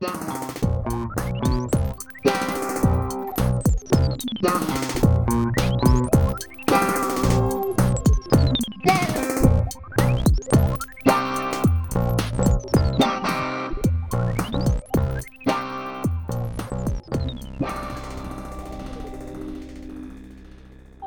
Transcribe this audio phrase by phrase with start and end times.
[0.00, 0.10] Olá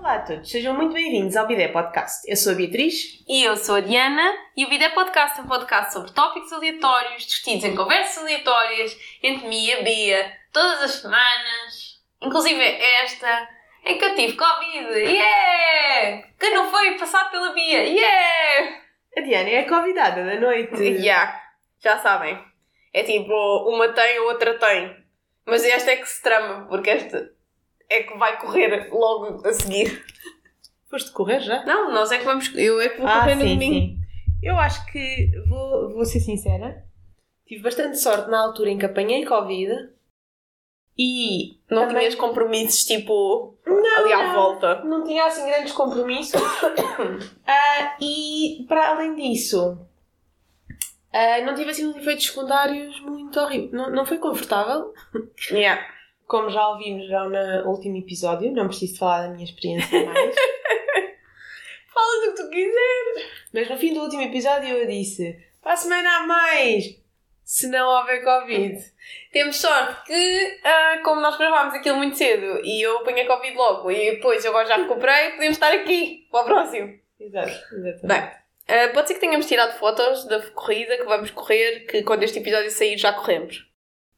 [0.04, 2.30] a todos, sejam muito bem-vindos ao Bidé Podcast.
[2.30, 3.24] Eu sou a Beatriz.
[3.26, 7.26] E eu sou a Diana e o Bidé Podcast é um podcast sobre tópicos aleatórios,
[7.26, 13.50] discutidos em conversas aleatórias entre mim e a Bia, todas as semanas, inclusive esta,
[13.84, 16.28] em que eu tive Covid, yeah!
[16.40, 18.82] Que não foi passado pela Bia, yeah!
[19.18, 20.76] A Diana é a convidada da noite.
[21.02, 21.42] Yeah,
[21.84, 22.38] já sabem.
[22.94, 23.34] É tipo,
[23.68, 24.96] uma tem, a outra tem.
[25.44, 27.32] Mas esta é que se trama, porque esta
[27.90, 30.06] é que vai correr logo a seguir.
[30.88, 31.66] Foste correr já?
[31.66, 32.56] Não, nós é que vamos.
[32.56, 33.74] Eu é que vou Ah, correr no sim, domingo.
[33.74, 34.01] sim.
[34.42, 36.84] Eu acho que, vou, vou ser sincera,
[37.46, 39.72] tive bastante sorte na altura em que apanhei Covid
[40.98, 44.34] e Não também tinhas compromissos tipo Não, ali à não.
[44.36, 44.84] volta.
[44.84, 46.42] não tinha assim grandes compromissos.
[47.48, 49.78] Ah, e para além disso,
[51.14, 53.72] ah, não tive assim uns efeitos secundários muito horríveis.
[53.72, 54.94] Não, não foi confortável,
[55.52, 55.82] Yeah.
[56.28, 60.36] como já ouvimos já no último episódio, não preciso falar da minha experiência mais.
[61.94, 63.32] Fala do que tu quiser.
[63.54, 66.86] Mas no fim do último episódio eu disse: para a semana há mais,
[67.44, 68.80] se não houver Covid.
[69.32, 73.92] Temos sorte que, ah, como nós gravámos aquilo muito cedo e eu apanhei Covid logo
[73.92, 77.00] e depois eu agora já recuperei, podemos estar aqui para o próximo.
[77.20, 78.08] Exato, exatamente.
[78.08, 78.32] Bem,
[78.68, 82.40] ah, pode ser que tenhamos tirado fotos da corrida que vamos correr, que quando este
[82.40, 83.70] episódio sair já corremos.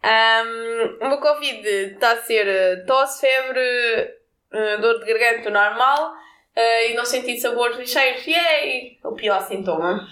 [0.03, 4.13] Ahm, o meu Covid está a ser ah, tosse, febre,
[4.51, 6.13] ah, dor de garganta normal
[6.55, 8.25] ah, e não sentir sabores e cheiros.
[8.25, 8.99] Yay!
[9.03, 10.07] O pior sintoma.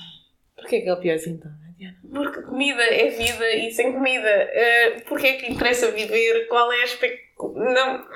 [0.55, 1.97] Porquê que é o pior sintoma, Diana?
[2.13, 6.47] Porque comida é vida e sem comida, uh, porquê é que interessa viver?
[6.47, 7.19] Qual é a expect...
[7.55, 8.07] Não.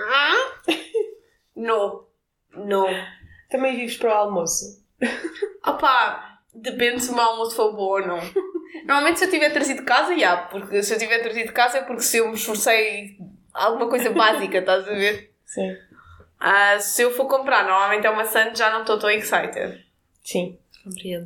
[1.55, 2.07] Não.
[2.53, 2.87] Não.
[3.49, 4.83] Também vives para o almoço.
[5.65, 8.19] Opá, depende se o meu almoço for bom ou não.
[8.85, 10.37] Normalmente se eu tiver trazido de casa, já.
[10.37, 13.17] Porque se eu tiver trazido de casa é porque se eu me esforcei
[13.53, 15.33] alguma coisa básica, estás a ver?
[15.45, 15.75] Sim.
[16.47, 19.83] Ah, se eu for comprar, normalmente é uma Santos, já não estou tão excited.
[20.23, 21.25] Sim, compreendo.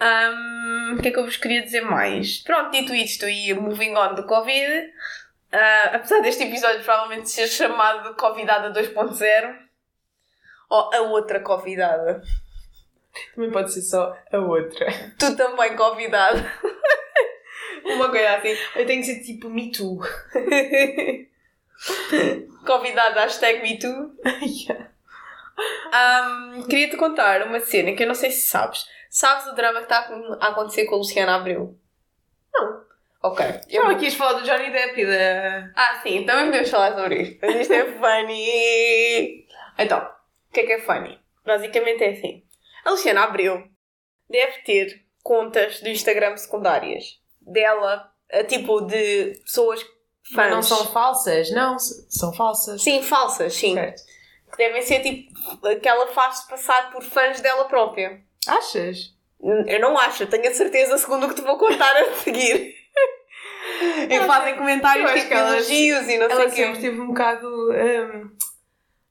[0.00, 2.38] Ahm, o que é que eu vos queria dizer mais?
[2.38, 4.90] Pronto, dito isto e moving on do Covid,
[5.52, 9.56] ah, apesar deste episódio provavelmente ser chamado de Covidada 2.0,
[10.68, 12.20] ou a outra convidada,
[13.36, 14.86] Também pode ser só a outra.
[15.20, 16.42] tu também convidado.
[17.84, 18.56] Uma coisa assim.
[18.74, 20.00] Eu tenho que ser tipo Me Too.
[22.66, 24.12] Convidada hashtag MeToo.
[25.92, 28.84] Ahm, Queria-te contar uma cena que eu não sei se sabes.
[29.10, 30.08] Sabes o drama que está
[30.40, 31.76] a acontecer com a Luciana Abreu?
[32.52, 32.82] Não.
[33.22, 33.44] Ok.
[33.68, 35.70] Eu aqui ias falar do Johnny Depp e da.
[35.76, 37.38] Ah, sim, também podemos falar sobre isto.
[37.40, 39.46] Mas isto é funny.
[39.78, 41.20] Então, o que é que é funny?
[41.44, 42.42] Basicamente é assim.
[42.84, 43.62] A Luciana Abreu
[44.28, 49.84] deve ter contas do Instagram secundárias dela, a tipo de pessoas
[50.30, 50.50] Mas fãs.
[50.50, 51.50] não são falsas?
[51.50, 52.82] Não, são falsas.
[52.82, 53.74] Sim, falsas, sim.
[53.74, 54.02] Certo.
[54.50, 55.32] Que devem ser tipo
[55.80, 58.20] que ela faz passar por fãs dela própria.
[58.46, 59.14] Achas?
[59.66, 62.74] Eu não acho, tenho a certeza, segundo o que te vou contar a seguir.
[64.08, 66.56] e fazem comentários eu tipo elogios e não sei o quê.
[66.56, 67.48] sempre teve um bocado.
[67.48, 68.30] hum,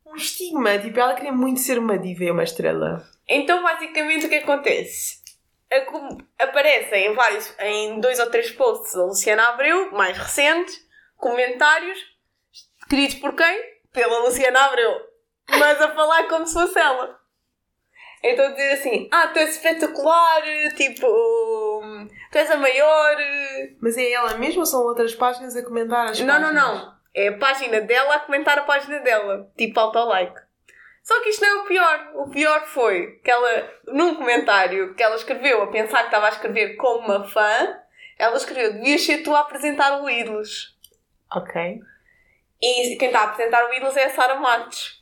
[0.06, 0.78] um estigma.
[0.78, 3.06] Tipo, ela queria muito ser uma diva e uma estrela.
[3.28, 5.20] Então, basicamente, o que acontece?
[6.38, 10.82] Aparecem em vários, em dois ou três posts da Luciana Abreu, mais recentes,
[11.22, 11.98] comentários,
[12.82, 13.64] escritos por quem?
[13.94, 15.00] Pela Luciana Abreu.
[15.50, 17.20] Mas a falar como se fosse ela.
[18.24, 20.44] Então dizer assim, ah, tu és espetacular,
[20.76, 21.08] tipo,
[22.32, 23.18] tu és a maior.
[23.82, 26.64] Mas é ela mesma ou são outras páginas a comentar as Não, não, páginas?
[26.64, 27.02] não.
[27.14, 29.52] É a página dela a comentar a página dela.
[29.58, 30.40] Tipo auto-like.
[31.04, 32.12] Só que isto não é o pior.
[32.16, 36.30] O pior foi que ela, num comentário que ela escreveu a pensar que estava a
[36.30, 37.76] escrever como uma fã,
[38.20, 40.78] ela escreveu: Devias ser tu a apresentar o Ídolos.
[41.36, 41.80] Ok.
[42.62, 45.02] E quem está a apresentar o Ídolos é a Sara Matos.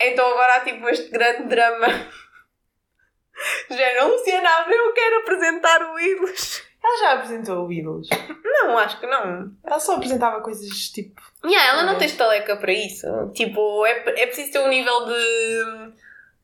[0.00, 1.86] Então agora há tipo este grande drama.
[3.70, 6.62] Já não, Luciana Abreu quer apresentar o Ídolos.
[6.84, 8.08] Ela já apresentou o Ídolos.
[8.44, 9.52] Não, acho que não.
[9.64, 11.20] Ela só apresentava coisas tipo.
[11.44, 11.98] Yeah, ela não É.
[11.98, 13.06] tem estaleca para isso.
[13.34, 15.94] Tipo, é, é preciso ter um nível de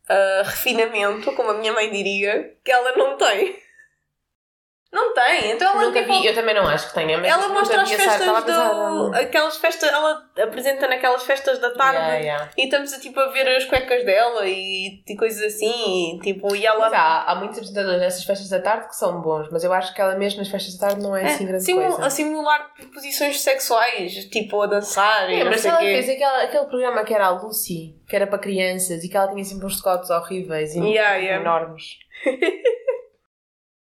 [0.08, 3.60] ah, refinamento, como a minha mãe diria, que ela não tem.
[4.90, 5.50] Não tem.
[5.52, 7.90] Então ela Nunca tipo, vi, eu também não acho que tenha, mas ela mostra as
[7.90, 9.14] festas pensar, do.
[9.14, 11.98] Aquelas festas, ela apresenta naquelas festas da tarde.
[11.98, 12.50] yeah, yeah.
[12.56, 16.16] E estamos a, tipo, a ver as cuecas dela e, e coisas assim.
[16.16, 16.80] E, tipo, e ela.
[16.80, 19.92] Mas há, há muitos apresentadores nessas festas da tarde que são bons, mas eu acho
[19.94, 22.06] que ela mesmo nas festas da tarde não é, assim grande simu- coisa.
[22.06, 26.02] a simular posições sexuais, tipo a dançar e Lembras-te sei o ela quê.
[26.02, 29.28] fez aquele, aquele programa que era a Lucy, que era para crianças e que ela
[29.28, 31.18] tinha sempre uns decotes horríveis e yeah.
[31.36, 31.98] enormes.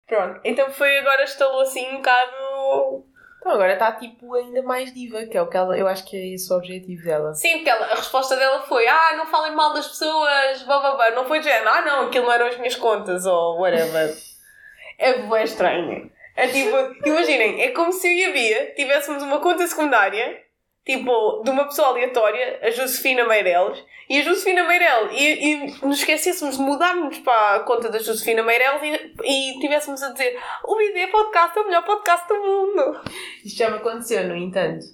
[0.08, 3.05] Pronto, então foi agora estalou assim um bocado.
[3.40, 6.16] Então agora está tipo ainda mais diva, que é o que ela, eu acho que
[6.16, 7.34] é esse o objetivo dela.
[7.34, 10.94] Sim, porque ela- a resposta dela foi: Ah, não falem mal das pessoas, blá blá
[10.96, 11.10] blá.
[11.12, 14.12] Não foi de ah não, aquilo não eram as minhas contas ou whatever.
[14.99, 16.10] é bué estranho.
[16.34, 20.40] É tipo, imaginem, é como se eu e a Bia tivéssemos uma conta secundária,
[20.88, 25.99] tipo, de uma pessoa aleatória, a Josefina Meireles, e a Josefina Meireles, e, e nos
[25.99, 28.81] esquecêssemos de mudarmos para a conta da Josefina Meireles
[29.23, 33.00] e, e tivéssemos a dizer: O BD Podcast é o melhor podcast do mundo.
[33.44, 34.87] Isto já me aconteceu, no entanto,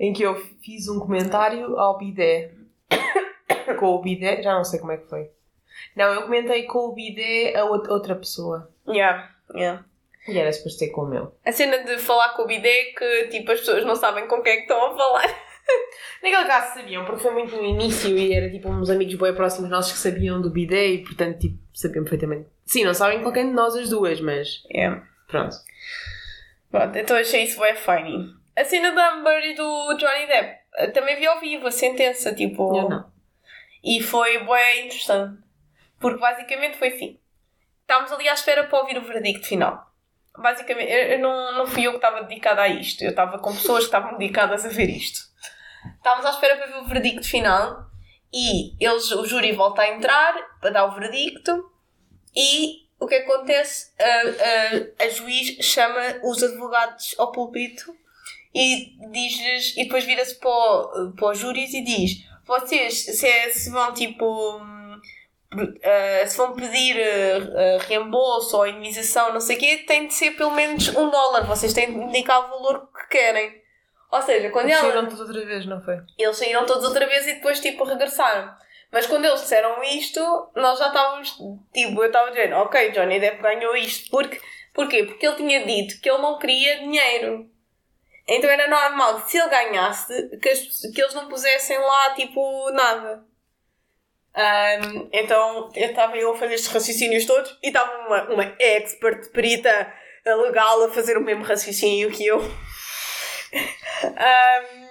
[0.00, 2.50] em que eu fiz um comentário ao bidé.
[3.78, 5.30] com o bidé, já não sei como é que foi.
[5.94, 8.72] Não, eu comentei com o bidé a out- outra pessoa.
[8.88, 9.84] Yeah, yeah.
[10.26, 11.34] E era depois ter com o meu.
[11.44, 14.52] A cena de falar com o bidé que tipo as pessoas não sabem com quem
[14.52, 15.26] é que estão a falar.
[16.22, 19.70] Naquele caso sabiam, porque foi muito no início e era tipo uns amigos bem próximos
[19.70, 22.48] nossos que sabiam do bidé e portanto tipo, sabiam perfeitamente.
[22.66, 25.02] Sim, não sabem com quem de nós as duas, mas Yeah.
[25.28, 25.56] pronto.
[26.70, 28.34] Pronto, então achei isso bem funny.
[28.56, 32.34] A cena da Amber e do Johnny Depp eh, também vi ao vivo a sentença,
[32.34, 32.76] tipo.
[32.76, 33.10] Eu não.
[33.84, 35.38] E foi bem interessante.
[36.00, 37.18] Porque basicamente foi assim.
[37.82, 39.87] Estávamos ali à espera para ouvir o verdicto final.
[40.40, 43.02] Basicamente, eu, não, não fui eu que estava dedicada a isto.
[43.02, 45.20] Eu estava com pessoas que estavam dedicadas a ver isto.
[45.96, 47.86] Estávamos à espera para ver o verdicto final
[48.32, 51.70] e eles, o júri volta a entrar para dar o verdicto
[52.34, 53.92] e o que acontece?
[53.98, 57.94] A, a, a juiz chama os advogados ao púlpito
[58.54, 63.92] e diz-lhes, e depois vira-se para, para os júris e diz: vocês se, se vão
[63.92, 64.60] tipo.
[65.82, 70.14] Eh, se vão pedir eh, eh, reembolso ou indemnização, não sei o quê, tem de
[70.14, 71.46] ser pelo menos um dólar.
[71.46, 73.62] Vocês têm de indicar o valor que querem.
[74.10, 75.96] Ou seja, quando Eles saíram todos outra vez, não foi?
[76.18, 78.50] eles saíram todos outra vez e depois tipo regressaram.
[78.90, 80.20] Mas quando eles disseram isto,
[80.56, 81.36] nós já estávamos,
[81.74, 84.10] tipo, eu estava dizendo, ok, Johnny Depp ganhou isto.
[84.10, 84.40] Porque,
[84.72, 85.04] porquê?
[85.04, 87.50] Porque ele tinha dito que ele não queria dinheiro.
[88.26, 92.70] Então era normal que se ele ganhasse, que, as- que eles não pusessem lá, tipo,
[92.70, 93.22] nada.
[94.34, 99.30] Ahm, então eu estava eu a fazer estes raciocínios todos e estava uma, uma expert
[99.30, 99.92] perita
[100.24, 102.38] legal a fazer o mesmo raciocínio que eu.
[104.02, 104.88] Ahm,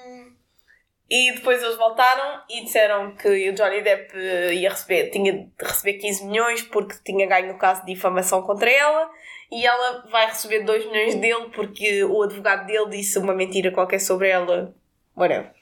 [1.09, 4.13] e depois eles voltaram e disseram que o Johnny Depp
[4.53, 8.69] ia receber, tinha de receber 15 milhões porque tinha ganho o caso de difamação contra
[8.69, 9.09] ela
[9.49, 13.99] e ela vai receber 2 milhões dele porque o advogado dele disse uma mentira qualquer
[13.99, 14.75] sobre ela.
[15.15, 15.56] Whatever.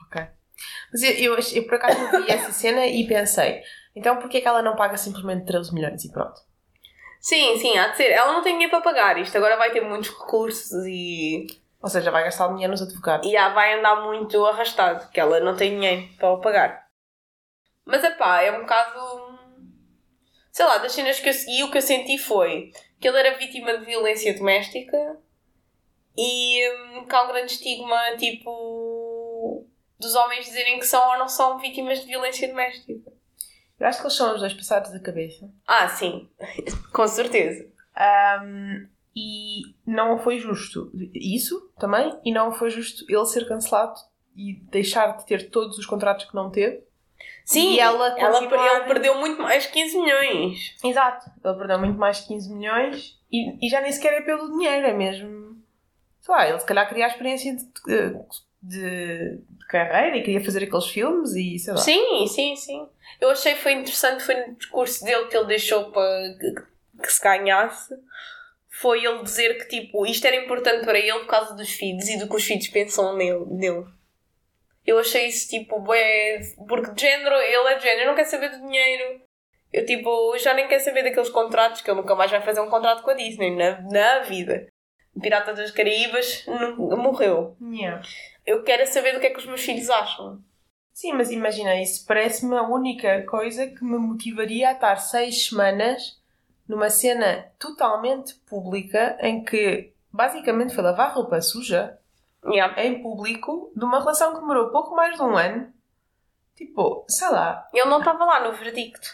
[0.92, 3.62] Mas eu, eu, eu por acaso vi essa cena e pensei,
[3.96, 6.40] então porquê que ela não paga simplesmente 13 milhões e pronto?
[7.20, 8.12] Sim, sim, há de ser.
[8.12, 11.48] Ela não tem dinheiro para pagar isto, agora vai ter muitos recursos e,
[11.82, 13.28] Ou seja, vai gastar dinheiro nos advogados.
[13.28, 16.86] e já vai andar muito arrastado, que ela não tem dinheiro para o pagar.
[17.84, 19.36] Mas é pá, é um bocado.
[20.52, 23.38] Sei lá, das cenas que eu segui, o que eu senti foi que ele era
[23.38, 25.18] vítima de violência doméstica
[26.18, 28.50] e hum, que há um grande estigma, tipo,
[30.00, 33.12] dos homens dizerem que são ou não são vítimas de violência doméstica.
[33.80, 35.50] Eu acho que eles são os dois passados da cabeça.
[35.68, 36.30] Ah, sim,
[36.94, 37.68] com certeza.
[37.96, 43.96] Ahm, e não foi justo isso também, e não foi justo ele ser cancelado
[44.36, 46.84] e deixar de ter todos os contratos que não teve.
[47.46, 50.76] Sim, E ela ela, continuar- ele perdeu muito mais 15 milhões.
[50.84, 51.30] Exato.
[51.44, 54.86] Ele perdeu muito mais de 15 milhões e, e já nem sequer é pelo dinheiro,
[54.88, 55.56] é mesmo.
[56.22, 58.45] Sei lá, ele se calhar queria a experiência de, de, de
[59.68, 61.80] carreira e queria fazer aqueles filmes e sei lá.
[61.80, 62.88] Sim, sim, sim.
[63.20, 66.56] Eu achei que foi interessante, foi no discurso dele que ele deixou para que,
[67.02, 67.96] que se ganhasse.
[68.70, 72.18] Foi ele dizer que tipo, isto era importante para ele por causa dos filhos e
[72.18, 73.46] do que os filhos pensam nele.
[73.48, 73.86] nele.
[74.86, 78.50] Eu achei isso tipo, bué, porque de género, ele é de género, não quer saber
[78.50, 79.22] do dinheiro.
[79.74, 82.70] Eu tipo, já nem quero saber daqueles contratos, que ele nunca mais vai fazer um
[82.70, 84.68] contrato com a Disney na, na vida.
[85.20, 86.46] Pirata das Caraíbas
[86.78, 87.56] morreu.
[87.62, 88.02] Yeah.
[88.46, 90.42] Eu quero é saber do que é que os meus filhos acham.
[90.94, 96.22] Sim, mas imagina, isso parece-me a única coisa que me motivaria a estar seis semanas
[96.68, 102.00] numa cena totalmente pública em que basicamente foi lavar roupa suja
[102.48, 102.84] Yeah.
[102.84, 105.74] em público de uma relação que demorou pouco mais de um ano.
[106.56, 107.68] Tipo, sei lá.
[107.74, 109.08] Ele não estava lá no verdicto.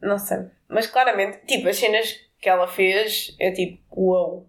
[0.00, 0.48] Não sei.
[0.66, 4.46] Mas claramente, tipo, as cenas que ela fez é tipo, uau.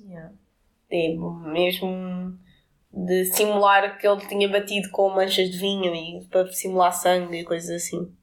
[0.00, 0.32] Yeah.
[0.90, 2.36] Tipo, mesmo
[2.92, 7.44] de simular que ele tinha batido com manchas de vinho e para simular sangue e
[7.44, 8.14] coisas assim.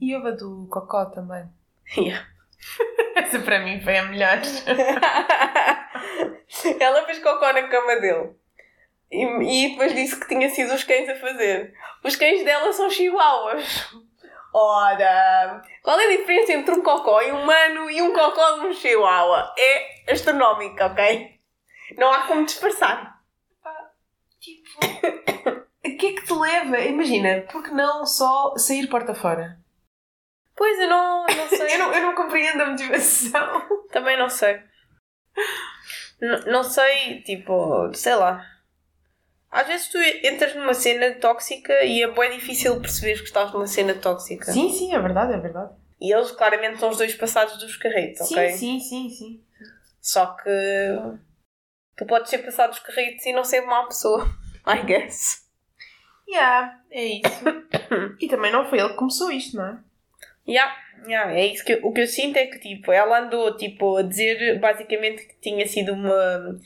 [0.00, 1.48] E houve a do Cocó também.
[1.96, 2.26] Yeah.
[3.16, 4.40] Essa para mim foi a melhor.
[6.80, 8.30] Ela fez cocó na cama dele.
[9.10, 11.74] E, e depois disse que tinha sido os cães a fazer.
[12.02, 13.94] Os cães dela são chihuahuas.
[14.52, 18.66] Ora, qual é a diferença entre um cocó e um humano e um cocó de
[18.66, 19.52] um chihuahua?
[19.58, 21.38] É astronómica, ok?
[21.96, 23.15] Não há como disfarçar.
[25.86, 26.78] O que é que te leva?
[26.80, 29.58] Imagina, por que não só sair porta fora?
[30.54, 31.74] Pois, eu não, não sei.
[31.74, 33.62] Eu não, eu não compreendo a motivação.
[33.92, 34.60] Também não sei.
[36.20, 38.44] N- não sei, tipo, sei lá.
[39.50, 43.66] Às vezes tu entras numa cena tóxica e é bem difícil perceber que estás numa
[43.66, 44.52] cena tóxica.
[44.52, 45.72] Sim, sim, é verdade, é verdade.
[46.00, 48.50] E eles claramente são os dois passados dos carretos, ok?
[48.50, 49.44] Sim, sim, sim, sim.
[50.00, 50.50] Só que
[51.96, 54.26] tu podes ser passado dos carretos e não ser má pessoa,
[54.78, 55.44] I guess.
[56.28, 57.44] Yeah, é isso.
[58.20, 59.78] e também não foi ele que começou isto, não é?
[60.48, 63.56] Yeah, yeah, é isso que eu- o que eu sinto é que tipo, ela andou
[63.56, 66.58] tipo, a dizer basicamente que tinha sido uma.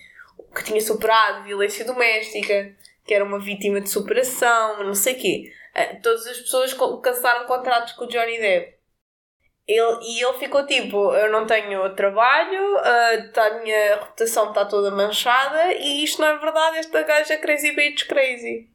[0.54, 2.74] que tinha superado violência doméstica,
[3.06, 5.52] que era uma vítima de superação, não sei o quê.
[5.74, 8.79] Ah, Todas as pessoas cancelaram contratos com o Johnny Depp.
[9.72, 14.64] Ele, e ele ficou tipo: Eu não tenho trabalho, ah, tá- a minha reputação está
[14.64, 16.78] toda manchada e isto não é verdade.
[16.78, 18.68] Esta gaja é crazy bitch crazy.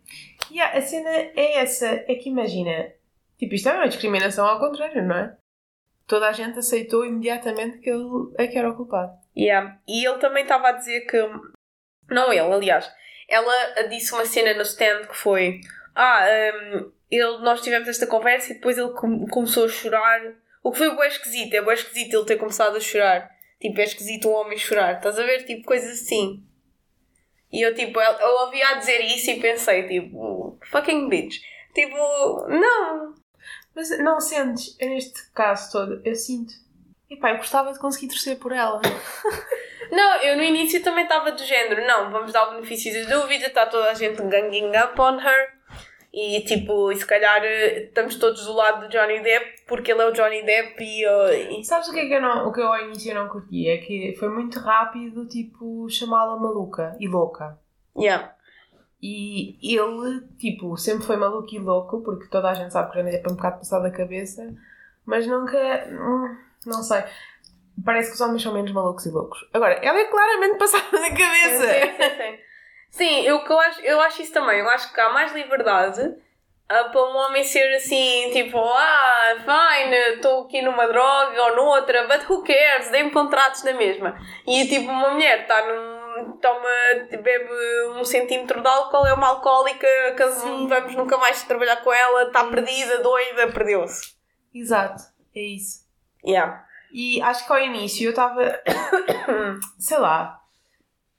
[0.50, 2.94] Yeah, a cena é essa, é que imagina,
[3.38, 5.36] tipo, isto é uma discriminação ao contrário, não é?
[6.08, 8.06] Toda a gente aceitou imediatamente que ele
[8.38, 9.12] é que era o culpado.
[9.36, 9.78] Yeah.
[9.88, 11.18] E ele também estava a dizer que.
[12.10, 12.90] Não ele, aliás.
[13.28, 15.60] Ela disse uma cena no stand que foi.
[15.96, 16.26] Ah,
[16.76, 20.22] hum, ele, nós tivemos esta conversa e depois ele com- começou a chorar.
[20.66, 21.54] O que foi bem esquisito.
[21.54, 23.30] É bem esquisito ele ter começado a chorar.
[23.62, 24.98] Tipo, é esquisito um homem chorar.
[24.98, 25.46] Estás a ver?
[25.46, 26.44] Tipo, coisas assim.
[27.52, 31.38] E eu, tipo, eu, ouvia a dizer isso e pensei, tipo, fucking bitch.
[31.72, 33.14] Tipo, não.
[33.76, 36.54] Mas não sentes, é neste caso todo, eu sinto.
[37.12, 38.82] E pá, eu gostava de conseguir torcer por ela.
[39.92, 43.46] Não, eu no início também estava do género, não, vamos dar o benefício da dúvida,
[43.46, 45.55] está toda a gente ganging up on her
[46.18, 50.02] e tipo, e se calhar eh, estamos todos do lado do Johnny Depp porque ele
[50.02, 52.48] é o Johnny Depp e, eh, e- E sabes o que é que eu, não,
[52.48, 53.68] o que eu ao início não curti?
[53.68, 57.60] É que foi muito rápido, tipo, chamá-la maluca e louca.
[57.98, 58.34] yeah.
[59.02, 63.02] E ele, tipo, sempre foi maluco e louco, porque toda a gente sabe que o
[63.02, 64.52] Johnny Depp é um bocado passado da cabeça,
[65.06, 65.58] mas nunca.
[65.92, 67.04] hum, Não sei.
[67.84, 69.38] Parece que os homens são menos malucos e loucos.
[69.54, 71.68] Agora, ela é claramente passada da cabeça.
[71.68, 72.38] Sim, sim, sim.
[72.96, 74.60] Sim, eu, eu, acho, eu acho isso também.
[74.60, 76.16] Eu acho que há mais liberdade
[76.70, 82.08] ah, para um homem ser assim, tipo, ah, fine, estou aqui numa droga ou noutra,
[82.08, 82.90] but who cares?
[82.92, 84.18] Dei-me contratos na mesma.
[84.48, 86.38] E tipo, uma mulher está num.
[86.42, 86.70] toma,
[87.22, 87.50] bebe
[87.98, 90.68] um centímetro de álcool, é uma alcoólica, cas- Sim.
[90.68, 94.16] vamos nunca mais trabalhar com ela, está perdida, doida, perdeu-se.
[94.54, 95.04] Exato,
[95.36, 95.84] é isso.
[96.26, 96.64] Yeah.
[96.94, 98.42] E acho que ao início eu estava.
[99.78, 100.40] sei lá.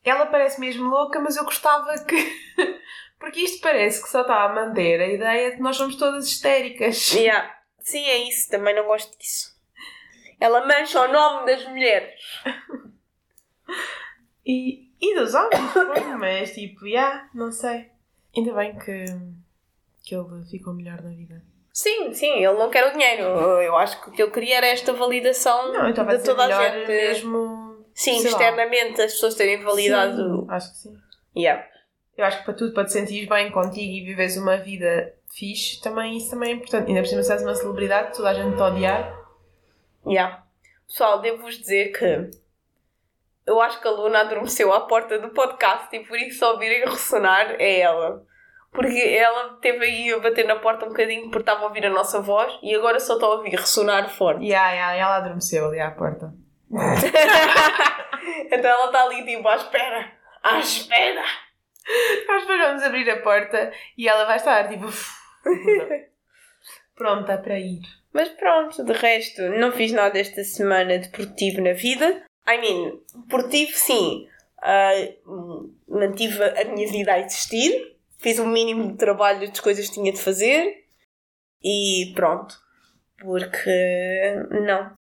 [0.06, 2.16] Ela parece mesmo louca, mas eu gostava que.
[3.18, 6.26] Porque isto parece que só está a manter a ideia de que nós somos todas
[6.26, 7.10] histéricas.
[7.12, 7.52] Yeah.
[7.80, 9.56] Sim, é isso, também não gosto disso.
[10.38, 12.20] Ela mancha o nome das mulheres.
[14.44, 15.74] E, e dos homens,
[16.18, 17.90] mas tipo, já, não sei.
[18.36, 19.04] Ainda bem que,
[20.04, 21.42] que ele ficou melhor na vida.
[21.72, 23.22] Sim, sim, ele não quer o dinheiro.
[23.22, 26.44] Eu acho que o que ele queria era esta validação Não, eu a de toda
[26.44, 26.86] a melhor gente.
[26.86, 27.65] mesmo.
[27.96, 28.38] Sim, sei lá.
[28.38, 30.42] externamente as pessoas terem validado.
[30.42, 30.98] Sim, acho que sim.
[31.34, 31.66] Yeah.
[32.14, 35.80] Eu acho que para tudo, para te sentires bem contigo e viveres uma vida fixe,
[35.80, 36.88] também, isso também é importante.
[36.88, 39.18] Ainda por cima, se és uma celebridade, toda a gente te odiar.
[40.06, 40.44] Yeah.
[40.86, 42.30] Pessoal, devo-vos dizer que
[43.46, 46.84] eu acho que a Luna adormeceu à porta do podcast e por isso só ouvirem
[46.84, 48.22] ressonar é ela.
[48.72, 51.90] Porque ela esteve aí a bater na porta um bocadinho porque estava a ouvir a
[51.90, 54.44] nossa voz e agora só está a ouvir ressonar forte.
[54.44, 56.30] Yeah, yeah, ela adormeceu ali à porta.
[58.50, 60.12] então ela está ali tipo à espera.
[60.42, 61.22] À espera!
[62.26, 64.86] Nós depois vamos abrir a porta e ela vai estar tipo.
[66.96, 67.80] pronta para ir.
[68.12, 72.24] Mas pronto, de resto, não fiz nada esta semana deportivo na vida.
[72.48, 74.26] I mean, deportivo sim.
[74.62, 74.92] Ah,
[75.86, 77.96] mantive a minha vida a existir.
[78.18, 80.86] Fiz o mínimo de trabalho das coisas que tinha de fazer.
[81.62, 82.56] E pronto.
[83.18, 83.70] Porque
[84.50, 84.96] não.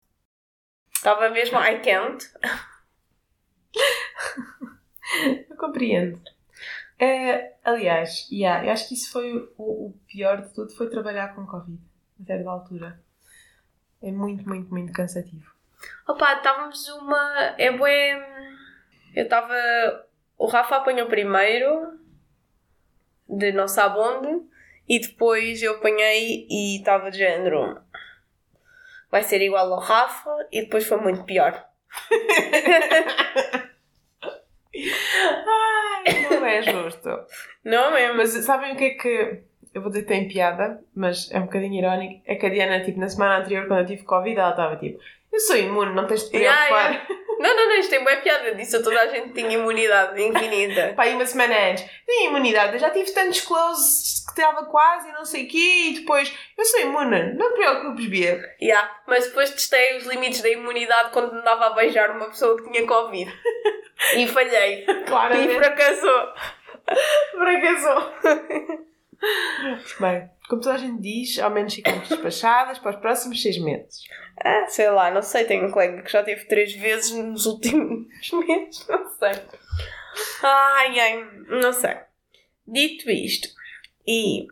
[1.05, 2.27] Estava mesmo, I can't.
[5.51, 6.19] Eu compreendo.
[6.99, 11.35] É, aliás, yeah, eu acho que isso foi o, o pior de tudo, foi trabalhar
[11.35, 11.79] com Covid,
[12.23, 12.99] a certa altura.
[14.01, 15.53] É muito, muito, muito cansativo.
[16.09, 17.55] Opa, estávamos uma.
[17.59, 18.17] É bué.
[19.15, 19.55] Eu estava.
[20.39, 22.01] O Rafa apanhou primeiro,
[23.29, 24.43] de não sabe onde,
[24.89, 27.79] e depois eu apanhei e estava de género.
[29.15, 31.65] Vai ser igual ao Rafa, e depois foi muito pior.
[34.77, 37.09] Ai, não é justo.
[37.65, 38.17] Não é mesmo?
[38.17, 39.43] Mas sabem o que é que.
[39.73, 42.23] Eu vou dizer que tem piada, mas é um bocadinho irónico.
[42.27, 45.01] É que a Diana, tipo, na semana anterior, quando eu tive Covid, ela estava tipo:
[45.33, 46.91] Eu sou imune, não tens de te Yeah, preocupar.
[46.93, 47.24] yeah.
[47.39, 48.55] Não, não, não, isto tem boa piada.
[48.55, 50.93] Disse a toda a gente tinha imunidade infinita.
[50.97, 55.13] Pá, uma semana antes, tenho imunidade, eu já tive tantos close que estava quase e
[55.13, 58.55] não sei o quê, e depois, eu sou imune, não te preocupes, Bia.
[58.61, 59.01] Yeah.
[59.07, 62.87] Mas depois testei os limites da imunidade quando andava a beijar uma pessoa que tinha
[62.87, 63.31] Covid.
[64.17, 64.85] E falhei.
[65.07, 66.29] Claro, E fracassou.
[67.31, 68.85] fracassou.
[70.01, 74.05] Bem, como toda a gente diz, ao menos ficamos despachadas para os próximos seis meses.
[74.43, 75.45] Ah, sei lá, não sei.
[75.45, 78.87] Tenho um colega que já teve três vezes nos últimos meses.
[78.89, 79.33] Não sei.
[80.43, 81.97] Ai, ai, não sei.
[82.67, 83.49] Dito isto,
[84.07, 84.47] e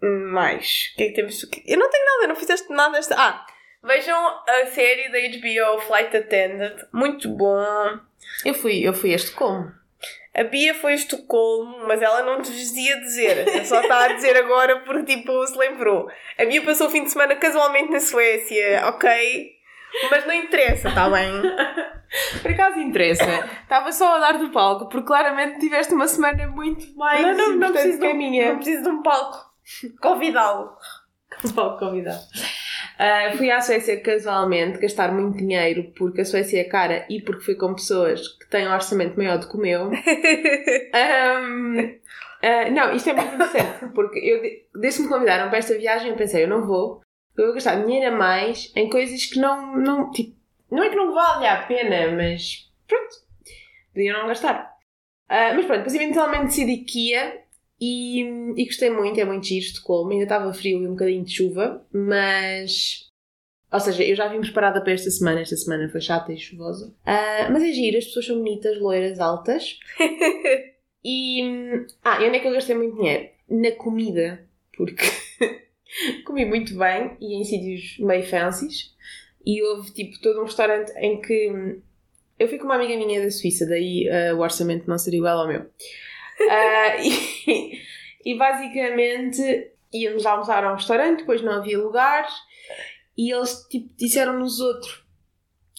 [0.00, 1.42] mais, o que é que temos?
[1.66, 3.14] Eu não tenho nada, não fizeste nada esta.
[3.18, 3.46] Ah,
[3.82, 6.76] vejam a série da HBO Flight Attendant.
[6.92, 7.98] Muito bom.
[8.44, 9.72] Eu fui, eu fui a Estocolmo.
[10.38, 13.48] A Bia foi a Estocolmo, mas ela não te devia dizer.
[13.48, 16.08] Ela só está a dizer agora porque, tipo, se lembrou.
[16.38, 19.52] A Bia passou o fim de semana casualmente na Suécia, ok?
[20.10, 21.42] Mas não interessa, está bem?
[22.40, 23.24] Por acaso interessa.
[23.62, 27.56] Estava só a dar do palco, porque claramente tiveste uma semana muito mais Não, não,
[27.56, 28.48] não preciso, de um, minha.
[28.50, 29.38] não preciso de um palco.
[30.00, 30.70] Convidá-lo.
[31.54, 32.22] Palco convidado.
[32.98, 37.44] Ah, fui à Suécia casualmente gastar muito dinheiro porque a Suécia é cara e porque
[37.44, 39.90] fui com pessoas que têm um orçamento maior do que o meu.
[40.92, 41.98] Ahm,
[42.42, 45.76] ah, não, isto é muito interessante porque eu, de- desde que me convidaram para esta
[45.78, 47.00] viagem eu pensei, eu não vou,
[47.36, 50.36] eu vou gastar dinheiro a mais em coisas que não, não, tipo,
[50.70, 53.14] não é que não vale a pena, mas pronto,
[53.94, 54.72] podia não gastar.
[55.28, 57.42] Ah, mas pronto, depois eventualmente decidi que ia
[57.80, 58.22] e,
[58.56, 61.86] e gostei muito, é muito giro Estocolmo, ainda estava frio e um bocadinho de chuva,
[61.92, 63.06] mas.
[63.70, 66.94] Ou seja, eu já vim preparada para esta semana, esta semana foi chata e chuvosa.
[67.04, 69.78] Ah, mas é giro, as pessoas são bonitas, loiras, altas.
[71.04, 71.40] E.
[72.02, 73.28] Ah, e onde é que eu gastei muito dinheiro?
[73.48, 74.44] Na comida,
[74.76, 75.04] porque
[76.26, 78.94] comi muito bem e em sítios meio fancies.
[79.46, 81.50] E houve tipo todo um restaurante em que.
[81.50, 81.80] hum,
[82.38, 85.38] Eu fui com uma amiga minha da Suíça, daí ah, o orçamento não seria igual
[85.38, 85.66] ao meu.
[86.48, 87.80] Ah, e,
[88.24, 92.32] e basicamente íamos almoçar a um restaurante, depois não havia lugares
[93.16, 95.02] e eles tipo, disseram-nos outro.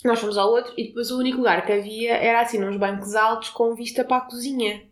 [0.03, 3.15] Nós fomos ao outro e depois o único lugar que havia era assim, uns bancos
[3.15, 4.83] altos com vista para a cozinha.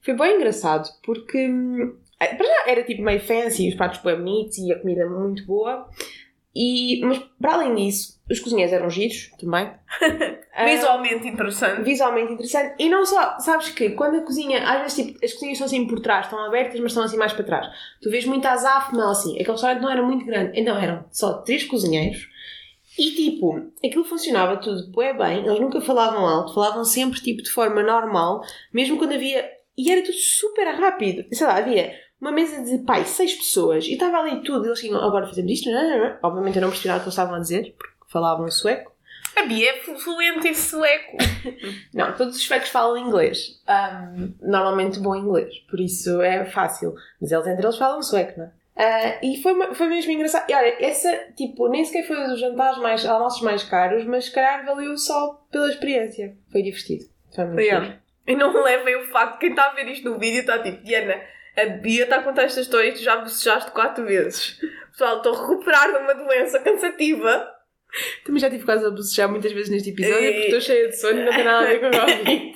[0.00, 4.58] Foi bem engraçado porque hum, para já era tipo meio fancy, os pratos bem bonitos
[4.58, 5.88] e a comida muito boa.
[6.54, 9.70] E, mas para além disso, os cozinheiros eram giros também.
[10.56, 11.82] Ah, Visualmente interessante.
[11.82, 12.76] visualmente interessante.
[12.78, 15.84] E não só, sabes que quando a cozinha, às vezes tipo, as cozinhas estão assim
[15.84, 17.66] por trás, estão abertas, mas estão assim mais para trás.
[18.00, 19.32] Tu vês muita azáfama assim.
[19.32, 22.28] Aquele restaurante não era muito grande, então eram só três cozinheiros.
[22.96, 27.50] E tipo, aquilo funcionava tudo bué bem, eles nunca falavam alto, falavam sempre tipo de
[27.50, 28.40] forma normal,
[28.72, 29.44] mesmo quando havia.
[29.76, 31.24] E era tudo super rápido.
[31.34, 31.92] Sei lá, havia
[32.24, 34.64] uma mesa de pai, seis pessoas, e estava ali tudo.
[34.64, 36.16] E eles tinham, agora fazemos isto, não, não, não.
[36.22, 38.94] Obviamente eu não percebi nada que eles estavam a dizer, porque falavam sueco.
[39.36, 41.16] A Bia é fluente em sueco.
[41.92, 43.60] Não, todos os suecos falam inglês.
[43.66, 46.94] Ahm, normalmente bom inglês, por isso é fácil.
[47.20, 48.50] Mas eles entre eles falam sueco, não é?
[48.76, 50.48] Ah, e foi, foi mesmo engraçado.
[50.48, 54.30] E olha, essa, tipo, nem sequer foi dos jantares mais, almoços mais caros, mas se
[54.30, 56.36] calhar valeu só pela experiência.
[56.52, 57.04] Foi divertido.
[57.34, 57.98] Foi muito Yeah.
[58.26, 61.20] E não levem o facto, quem está a ver isto no vídeo está tipo, Diana,
[61.56, 64.58] a Bia está a contar esta história e tu já bocejaste quatro vezes.
[64.90, 67.50] Pessoal, estou a recuperar de uma doença cansativa.
[68.24, 71.20] Também já tive quase a bocejar muitas vezes neste episódio porque estou cheia de sono
[71.20, 72.54] e não tem nada a ver com o Covid.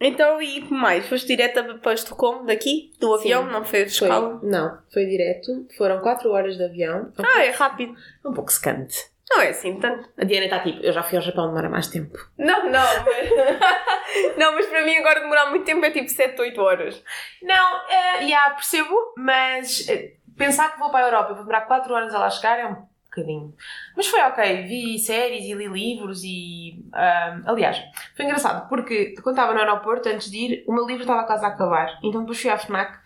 [0.00, 1.06] Então, e mais?
[1.08, 2.92] Foste direta para Estocolmo daqui?
[3.00, 3.44] Do avião?
[3.44, 3.50] Sim.
[3.52, 4.40] Não Foi, escala?
[4.42, 5.66] não, foi direto.
[5.76, 7.12] Foram 4 horas de avião.
[7.18, 7.94] Ah, é rápido.
[8.24, 8.96] Um pouco secante.
[9.30, 10.08] Não é assim tanto.
[10.18, 12.18] A Diana está tipo, eu já fui ao Japão, demora mais tempo.
[12.38, 14.36] Não, não, mas...
[14.38, 17.02] não, mas para mim agora demorar muito tempo é tipo 7, 8 horas.
[17.42, 21.62] Não, é, já percebo, mas eh, pensar que vou para a Europa e vou demorar
[21.62, 23.54] 4 horas a lá chegar é um bocadinho.
[23.96, 26.84] Mas foi ok, vi séries e li livros e.
[26.92, 27.82] ah, aliás,
[28.16, 31.44] foi engraçado porque quando estava no aeroporto, antes de ir, o meu livro estava quase
[31.44, 31.98] a acabar.
[32.02, 32.98] Então depois fui à Fnac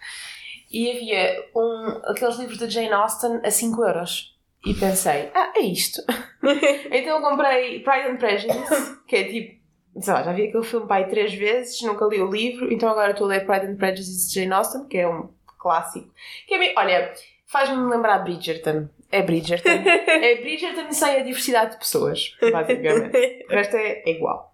[0.70, 4.32] e havia um, aqueles livros da Jane Austen a 5 euros.
[4.64, 6.02] E pensei, ah, é isto.
[6.90, 9.62] então eu comprei Pride and Prejudice, que é tipo
[10.00, 13.12] sei lá, já vi aquele filme pai três vezes, nunca li o livro, então agora
[13.12, 16.10] estou a ler Pride and Prejudice de Jane Austen, que é um clássico.
[16.46, 17.12] Que é bem, olha,
[17.46, 18.88] faz-me lembrar Bridgerton.
[19.10, 19.68] É Bridgerton.
[19.68, 23.44] é Bridgerton sem a diversidade de pessoas, basicamente.
[23.48, 24.52] O resto é, é igual.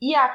[0.00, 0.34] E, há,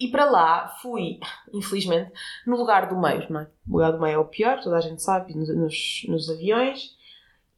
[0.00, 1.20] e para lá fui,
[1.52, 2.10] infelizmente,
[2.44, 3.46] no lugar do meio, não é?
[3.68, 6.96] O lugar do meio é o pior, toda a gente sabe, nos, nos, nos aviões.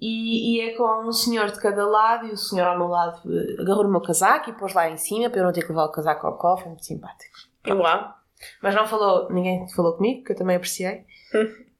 [0.00, 3.62] E, é com um senhor de cada lado, e o senhor ao meu lado eh,
[3.62, 5.86] agarrou no meu casaco e pôs lá em cima para eu não ter que levar
[5.86, 7.34] o casaco ao cofre, muito simpático.
[7.68, 8.14] Uau.
[8.62, 11.04] Mas não falou, ninguém falou comigo, que eu também apreciei.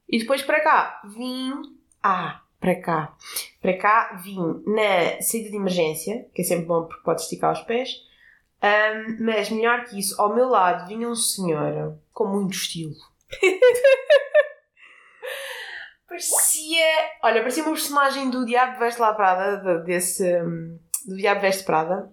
[0.09, 1.53] e depois para cá, vim.
[2.03, 3.15] Ah, para cá.
[3.61, 7.61] Para cá vim na saída de emergência, que é sempre bom porque pode esticar os
[7.61, 7.91] pés.
[8.63, 12.95] Ahm, mas melhor que isso, ao meu lado vinha um senhor com muito estilo.
[16.17, 16.87] parecia.
[17.23, 20.25] Olha, parecia uma personagem do Diabo Veste La Prada, de- desse.
[20.43, 22.11] hum, do Diabo Veste Prada,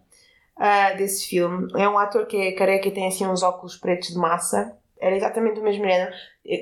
[0.58, 1.68] ah, desse filme.
[1.76, 4.78] É um ator que é careca e tem assim uns óculos pretos de massa.
[5.00, 6.14] Era exatamente o mesmo género.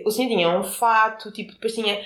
[0.06, 2.00] O senhor tinha um fato, tipo, depois tinha.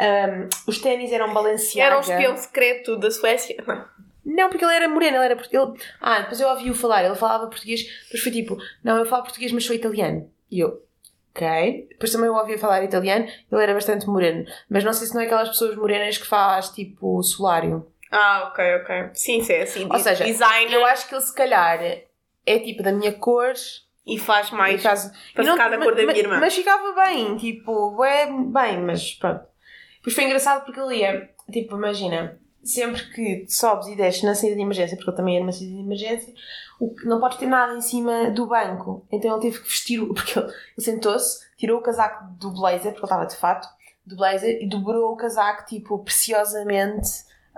[0.00, 1.86] hum, os ténis eram Balenciaga.
[1.94, 3.62] Era um espião secreto da Suécia.
[3.66, 3.96] Não.
[4.28, 7.14] Não, porque ele era moreno, ele era portu- ele Ah, depois eu ouvi-o falar, ele
[7.14, 10.28] falava português, depois foi tipo, não, eu falo português, mas sou italiano.
[10.50, 10.82] E eu,
[11.36, 11.86] ok.
[11.90, 14.44] Depois também eu ouvi falar italiano, ele era bastante moreno.
[14.70, 17.86] Mas não sei se não é aquelas pessoas morenas que faz tipo solário.
[18.10, 19.10] Ah, ok, ok.
[19.14, 19.88] Sim, sim, é assim.
[19.90, 23.52] Ou seja, designer Eu acho que ele se calhar é tipo da minha cor.
[24.06, 24.80] e faz mais.
[24.82, 26.38] para não- ficar da cor da minha irmã.
[26.40, 29.44] Mas ficava bem, tipo, é bem, mas pronto.
[29.96, 34.54] Depois foi engraçado porque ele ia, tipo, imagina, sempre que sobes e desces na saída
[34.54, 36.32] de emergência, porque ele também era uma saída de emergência,
[36.80, 39.06] o não podes ter nada em cima do banco.
[39.10, 42.92] Então ele teve que vestir, o- porque ele, ele sentou-se, tirou o casaco do blazer,
[42.92, 43.68] porque ele estava de fato,
[44.04, 47.08] do blazer, e dobrou o casaco, tipo, preciosamente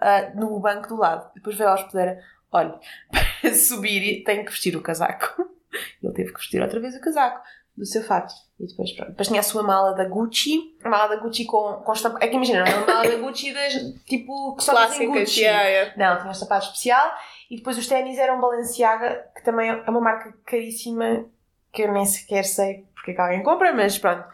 [0.01, 1.31] ah, no banco do lado.
[1.35, 2.75] Depois veio à hospedeira, olha,
[3.41, 5.49] para subir tem que vestir o casaco.
[6.03, 7.41] Ele teve que vestir outra vez o casaco
[7.77, 8.33] do seu fato.
[8.59, 9.11] E depois, pronto.
[9.11, 10.77] Depois tinha a sua mala da Gucci.
[10.83, 12.19] A mala da Gucci com, com estampa...
[12.21, 15.41] É que imagina, é uma mala da Gucci das, tipo, que só dizem Clássicas, Gucci.
[15.43, 15.95] yeah, yeah.
[15.97, 17.13] Não, tinha estampado especial.
[17.51, 21.25] E depois os ténis eram Balenciaga, que também é uma marca caríssima,
[21.73, 24.25] que eu nem sequer sei porque é que alguém compra, mas pronto.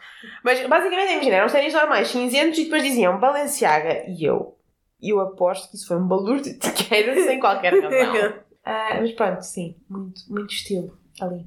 [0.43, 4.03] Mas basicamente, imagina, eram os ténis normais, cinzentos, e depois diziam Balenciaga.
[4.07, 4.57] E eu,
[5.01, 8.45] eu aposto que isso foi um balur de etiqueta sem qualquer razão.
[8.67, 11.45] Ah, mas pronto, sim, muito, muito estilo ali.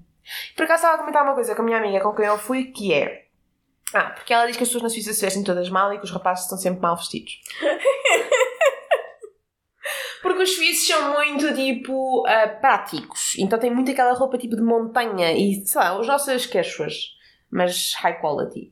[0.55, 2.67] Por acaso estava a comentar uma coisa com a minha amiga com quem eu fui,
[2.67, 3.27] que é.
[3.93, 6.05] Ah, porque ela diz que as pessoas na Suíça se vestem todas mal e que
[6.05, 7.41] os rapazes estão sempre mal vestidos.
[10.29, 13.35] Porque os suíços são muito, tipo, ah, práticos.
[13.39, 17.17] Então tem muito aquela roupa, tipo, de montanha e, sei lá, os nossos casuas,
[17.51, 18.71] mas high quality.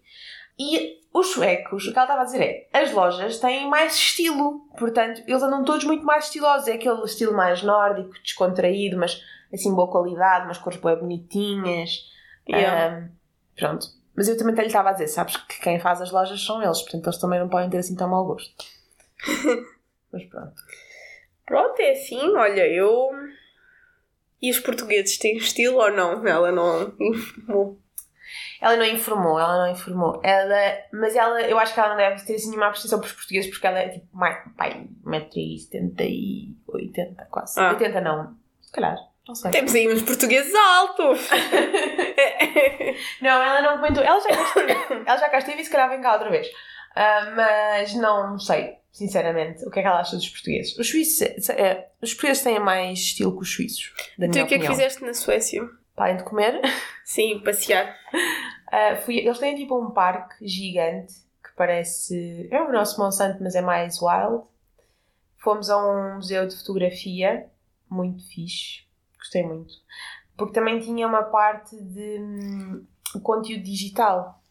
[0.58, 4.68] E os suecos, o que ela estava a dizer é, as lojas têm mais estilo.
[4.78, 6.68] Portanto, eles andam todos muito mais estilosos.
[6.68, 12.04] É aquele estilo mais nórdico, descontraído, mas assim, boa qualidade, umas cores bem bonitinhas.
[12.46, 12.98] Yeah.
[12.98, 13.08] Ah,
[13.58, 13.86] pronto.
[14.14, 16.62] Mas eu também até lhe estava a dizer, sabes que quem faz as lojas são
[16.62, 18.52] eles, portanto eles também não podem ter assim tão mau gosto.
[20.12, 20.54] mas pronto.
[21.46, 23.10] Pronto, é assim, olha, eu.
[24.42, 26.26] E os portugueses têm estilo ou não?
[26.26, 27.78] Ela não informou.
[28.60, 30.20] Ela não informou, ela não informou.
[30.24, 33.12] Ela, mas ela, eu acho que ela não deve ter assim nenhuma apreciação para os
[33.12, 37.60] portugueses porque ela é tipo, mais, pai, 1,70m e 80 quase.
[37.60, 37.70] Ah.
[37.70, 38.96] 80 não, se calhar,
[39.28, 39.50] não sei.
[39.50, 41.28] Temos aí uns portugueses altos.
[43.20, 44.02] Não, ela não comentou.
[44.02, 44.72] Ela já cá esteve.
[45.06, 46.48] ela já cá esteve e se calhar vem cá outra vez.
[46.96, 50.76] Ah, mas não sei, sinceramente, o que é que ela acha dos portugueses.
[50.78, 54.48] Os suíços, eh, os portugueses têm mais estilo que os suíços, da tu minha o
[54.48, 55.62] que é que fizeste na Suécia?
[55.94, 56.60] Parem de comer.
[57.04, 57.94] Sim, passear.
[58.72, 62.48] Ah, fui- eles têm tipo um parque gigante que parece.
[62.50, 64.42] É o nosso Monsanto, mas é mais wild.
[65.36, 67.46] Fomos a um museu de fotografia,
[67.88, 68.84] muito fixe,
[69.18, 69.74] gostei muito.
[70.36, 72.84] Porque também tinha uma parte de hum,
[73.22, 74.42] conteúdo digital,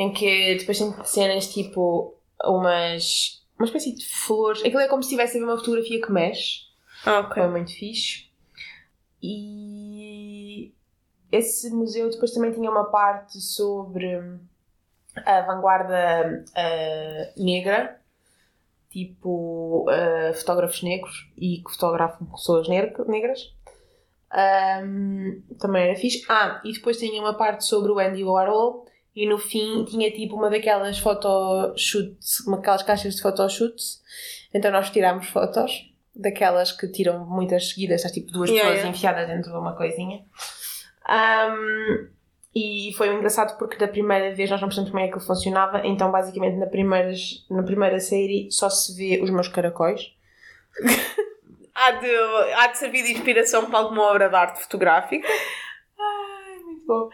[0.00, 3.42] em que depois tem cenas tipo umas.
[3.58, 4.60] uma espécie de flores.
[4.64, 6.60] Aquilo é como se estivesse a ver uma fotografia que mexe.
[7.04, 7.34] Ah, ok.
[7.34, 8.28] Foi muito fixe.
[9.22, 10.72] E
[11.30, 14.16] esse museu depois também tinha uma parte sobre
[15.26, 18.00] a vanguarda ah, negra,
[18.90, 23.54] tipo ah, fotógrafos negros e que fotografam pessoas neg- negras.
[24.32, 26.24] Ahm, também era fixe.
[26.28, 30.36] Ah, e depois tinha uma parte sobre o Andy Warhol e no fim tinha tipo
[30.36, 34.00] uma daquelas photoshoots, uma daquelas caixas de photoshoots.
[34.54, 38.96] Então nós tirámos fotos daquelas que tiram muitas seguidas, estás tipo duas Yeah, pessoas yeah.
[38.96, 40.24] enfiadas dentro de uma coisinha.
[41.08, 42.08] Ahm,
[42.54, 45.86] e foi engraçado porque da primeira vez nós não percebemos como é que aquilo funcionava,
[45.86, 50.12] então basicamente na, primeiras, na primeira série só se vê os meus caracóis.
[51.72, 52.14] Há de,
[52.56, 55.26] há de servir de inspiração para alguma obra de arte fotográfica.
[55.98, 57.08] Ai, muito bom.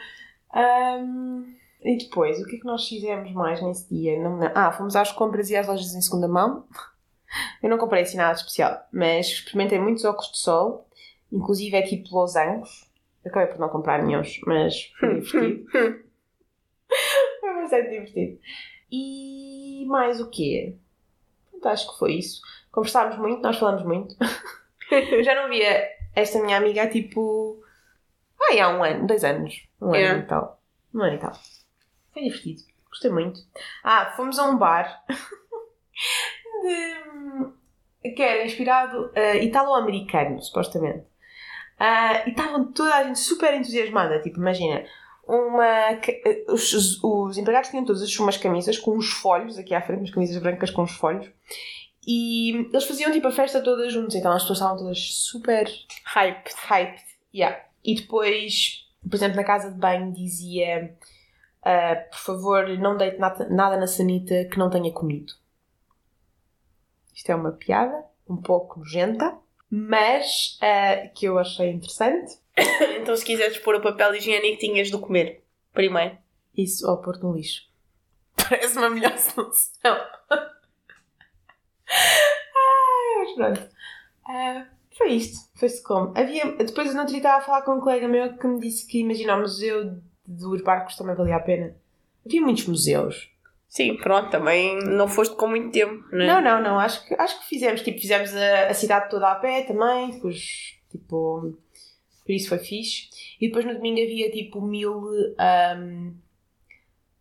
[0.53, 1.55] Ahm,
[1.87, 4.19] e depois, o que é que nós fizemos mais nesse dia?
[4.19, 4.53] Não lembro.
[4.59, 6.67] Ah, fomos às compras e às lojas em segunda mão.
[7.63, 10.89] Eu não comprei assim nada especial, mas experimentei muitos óculos de sol,
[11.31, 12.89] inclusive é tipo losangos.
[13.25, 15.71] Acabei por não comprar nenhum, mas foi divertido.
[17.41, 18.39] foi bastante divertido.
[18.91, 20.77] E mais o quê?
[21.51, 22.41] Pronto, acho que foi isso.
[22.71, 24.15] Conversámos muito, nós falamos muito.
[24.91, 27.61] Eu já não via esta minha amiga há tipo.
[28.49, 29.67] Ai, há um ano, dois anos.
[29.81, 30.21] Um ano Yeah.
[30.23, 30.61] e tal.
[30.95, 31.33] Um ano e tal.
[32.17, 32.63] Foi divertido.
[32.89, 33.41] Gostei muito.
[33.85, 35.05] Ah, fomos a um bar
[36.63, 41.05] de, que era inspirado uh, italo-americano, supostamente.
[41.79, 44.21] Ah, e estavam toda a gente super entusiasmada.
[44.23, 44.83] Tipo, imagina,
[45.29, 49.83] uma, eh, os, os- os empregados tinham todas umas camisas com uns folhos aqui à
[49.83, 51.29] frente, umas camisas brancas com uns folhos.
[52.07, 55.69] E eles faziam tipo a festa todas juntos, então as pessoas estavam todas super
[56.05, 56.49] Hype.
[56.71, 57.03] hyped.
[57.35, 57.61] Yeah.
[57.85, 60.97] E depois, por exemplo, na casa de banho dizia:
[61.69, 65.35] ah, por favor, não deite nada, nada na sanita que não tenha comido.
[67.13, 69.37] Isto é uma piada, um pouco nojenta,
[69.69, 72.39] mas ah, que eu achei interessante.
[73.01, 75.45] Então, se quiseres pôr o papel higiênico, tinhas de comer.
[75.73, 76.17] Primeiro.
[76.57, 77.69] Isso ao pôr no lixo.
[78.37, 79.97] Parece uma melhor solução.
[81.91, 83.69] Ai, mas pronto.
[84.25, 85.49] Ah, foi isto.
[85.59, 86.13] Foi-se como.
[86.17, 89.01] Havia, depois eu não estava a falar com um colega meu que me disse que,
[89.01, 91.75] imagina, o museu dos barcos também valia a pena.
[92.25, 93.31] Havia muitos museus.
[93.69, 96.27] Sim, pronto, também não foste com muito tempo, né?
[96.27, 96.79] Não, não, não.
[96.79, 97.83] Acho que, acho que fizemos.
[97.83, 100.13] Tipo, fizemos a, a cidade toda a pé também.
[100.13, 101.59] Depois, tipo...
[102.25, 103.09] Por isso foi fixe.
[103.41, 105.05] E depois no domingo havia, tipo, mil
[105.39, 106.15] ahm,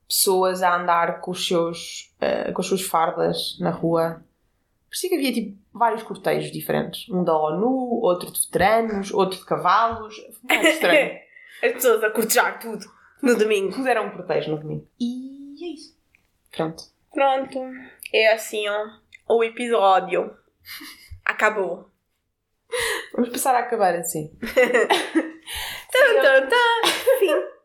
[0.07, 2.13] pessoas a andar com os seus...
[2.21, 4.23] ah, com as suas fardas na rua.
[4.89, 7.09] Parecia que havia, tipo, vários cortejos diferentes.
[7.09, 10.15] Um da ONU, outro de veteranos, outro de cavalos.
[10.15, 11.19] Foi muito estranho.
[11.61, 13.87] As pessoas a cortejar tudo no domingo.
[13.87, 14.87] Era um cortejo no domingo.
[14.99, 15.97] E é isso.
[16.51, 16.83] Pronto.
[17.13, 17.59] Pronto.
[18.13, 18.87] É assim, ó.
[19.27, 20.35] O episódio.
[21.25, 21.89] Acabou.
[23.13, 24.31] Vamos passar a acabar assim.
[25.91, 26.89] Tan, tan.
[27.19, 27.55] Fim.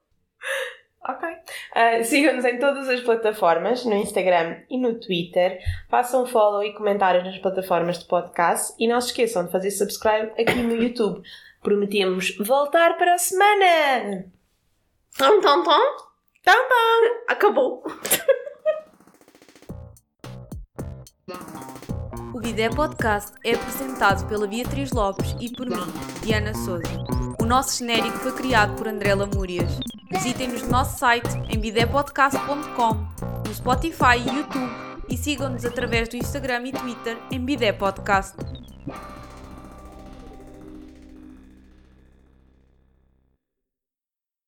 [1.09, 1.29] Ok.
[1.29, 5.59] Uh, Sigam-nos em todas as plataformas, no Instagram e no Twitter.
[5.89, 8.75] Façam follow e comentários nas plataformas de podcast.
[8.79, 11.23] E não se esqueçam de fazer subscribe aqui no YouTube.
[11.63, 14.40] Prometemos voltar para a semana!
[15.21, 15.97] Tam, tam, tam.
[16.43, 17.11] Tam, tam.
[17.29, 17.85] Acabou.
[22.33, 27.05] O Bidé Podcast é apresentado pela Beatriz Lopes e por mim, Diana Souza.
[27.39, 29.71] O nosso genérico foi criado por André Lamúrias.
[30.11, 32.95] Visitem-nos no nosso site em bidépodcast.com,
[33.47, 34.73] no Spotify e YouTube
[35.07, 38.39] e sigam-nos através do Instagram e Twitter em Bidé Podcast.